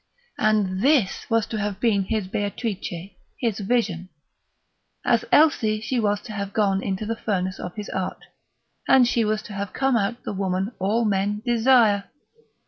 [0.39, 4.09] And this was to have been his Beatrice, his vision!
[5.05, 8.23] As Elsie she was to have gone into the furnace of his art,
[8.87, 12.05] and she was to have come out the Woman all men desire!